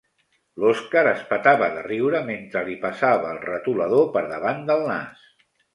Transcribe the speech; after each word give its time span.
L'Oskar 0.63 1.03
es 1.09 1.21
petava 1.33 1.67
de 1.77 1.83
riure 1.89 2.23
mentre 2.31 2.65
li 2.71 2.81
passava 2.89 3.31
el 3.37 3.45
retolador 3.47 4.13
per 4.19 4.29
davant 4.37 4.69
del 4.73 4.87
nas. 4.95 5.33